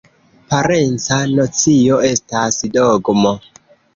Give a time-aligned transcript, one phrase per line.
[0.53, 3.35] Parenca nocio estas ”dogmo”.